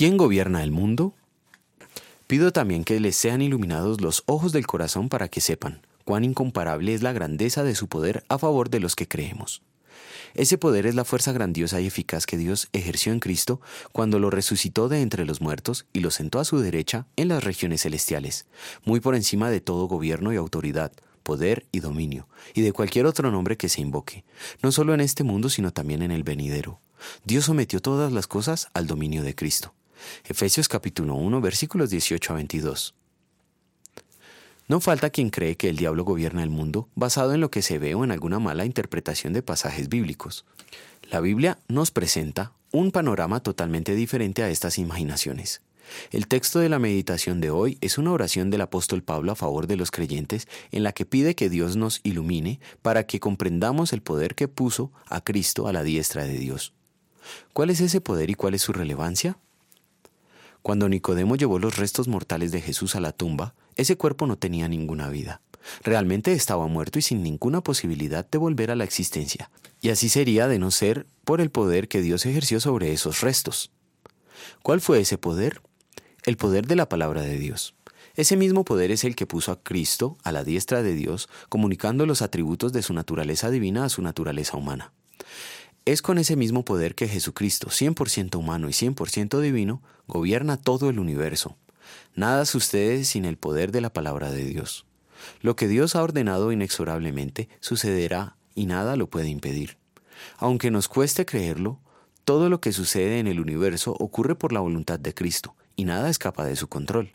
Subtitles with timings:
[0.00, 1.12] ¿Quién gobierna el mundo?
[2.26, 6.94] Pido también que les sean iluminados los ojos del corazón para que sepan cuán incomparable
[6.94, 9.60] es la grandeza de su poder a favor de los que creemos.
[10.32, 13.60] Ese poder es la fuerza grandiosa y eficaz que Dios ejerció en Cristo
[13.92, 17.44] cuando lo resucitó de entre los muertos y lo sentó a su derecha en las
[17.44, 18.46] regiones celestiales,
[18.86, 20.92] muy por encima de todo gobierno y autoridad,
[21.22, 24.24] poder y dominio, y de cualquier otro nombre que se invoque,
[24.62, 26.80] no solo en este mundo, sino también en el venidero.
[27.26, 29.74] Dios sometió todas las cosas al dominio de Cristo.
[30.24, 32.94] Efesios capítulo 1 versículos 18 a 22.
[34.68, 37.78] No falta quien cree que el diablo gobierna el mundo basado en lo que se
[37.78, 40.44] ve o en alguna mala interpretación de pasajes bíblicos.
[41.10, 45.60] La Biblia nos presenta un panorama totalmente diferente a estas imaginaciones.
[46.12, 49.66] El texto de la meditación de hoy es una oración del apóstol Pablo a favor
[49.66, 54.02] de los creyentes en la que pide que Dios nos ilumine para que comprendamos el
[54.02, 56.72] poder que puso a Cristo a la diestra de Dios.
[57.52, 59.36] ¿Cuál es ese poder y cuál es su relevancia?
[60.62, 64.68] Cuando Nicodemo llevó los restos mortales de Jesús a la tumba, ese cuerpo no tenía
[64.68, 65.40] ninguna vida.
[65.82, 69.50] Realmente estaba muerto y sin ninguna posibilidad de volver a la existencia.
[69.80, 73.70] Y así sería de no ser por el poder que Dios ejerció sobre esos restos.
[74.62, 75.62] ¿Cuál fue ese poder?
[76.24, 77.74] El poder de la palabra de Dios.
[78.14, 82.04] Ese mismo poder es el que puso a Cristo a la diestra de Dios, comunicando
[82.04, 84.92] los atributos de su naturaleza divina a su naturaleza humana.
[85.84, 90.98] Es con ese mismo poder que Jesucristo, 100% humano y 100% divino, gobierna todo el
[90.98, 91.56] universo,
[92.14, 94.86] Nada sucede sin el poder de la palabra de Dios.
[95.42, 99.78] Lo que Dios ha ordenado inexorablemente sucederá y nada lo puede impedir.
[100.38, 101.78] Aunque nos cueste creerlo,
[102.24, 106.10] todo lo que sucede en el universo ocurre por la voluntad de Cristo y nada
[106.10, 107.12] escapa de su control.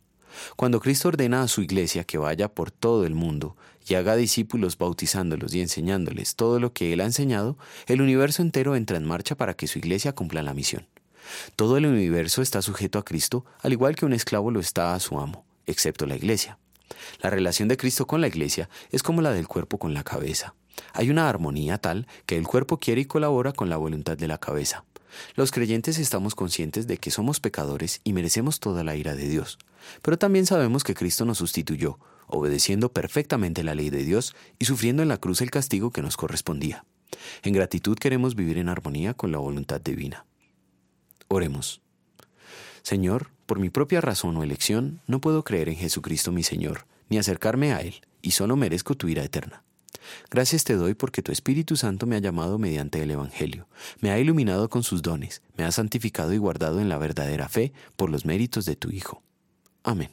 [0.56, 3.56] Cuando Cristo ordena a su iglesia que vaya por todo el mundo
[3.88, 8.76] y haga discípulos bautizándolos y enseñándoles todo lo que Él ha enseñado, el universo entero
[8.76, 10.88] entra en marcha para que su iglesia cumpla la misión.
[11.56, 15.00] Todo el universo está sujeto a Cristo, al igual que un esclavo lo está a
[15.00, 16.58] su amo, excepto la iglesia.
[17.22, 20.54] La relación de Cristo con la iglesia es como la del cuerpo con la cabeza.
[20.94, 24.38] Hay una armonía tal que el cuerpo quiere y colabora con la voluntad de la
[24.38, 24.84] cabeza.
[25.36, 29.58] Los creyentes estamos conscientes de que somos pecadores y merecemos toda la ira de Dios,
[30.02, 35.04] pero también sabemos que Cristo nos sustituyó, obedeciendo perfectamente la ley de Dios y sufriendo
[35.04, 36.86] en la cruz el castigo que nos correspondía.
[37.44, 40.26] En gratitud queremos vivir en armonía con la voluntad divina.
[41.28, 41.82] Oremos.
[42.82, 47.18] Señor, por mi propia razón o elección, no puedo creer en Jesucristo mi Señor, ni
[47.18, 49.64] acercarme a Él, y solo merezco tu ira eterna.
[50.30, 53.68] Gracias te doy porque tu Espíritu Santo me ha llamado mediante el Evangelio,
[54.02, 57.74] me ha iluminado con sus dones, me ha santificado y guardado en la verdadera fe
[57.96, 59.22] por los méritos de tu Hijo.
[59.84, 60.10] Amén.